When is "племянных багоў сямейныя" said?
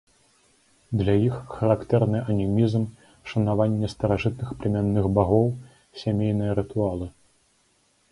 4.63-6.57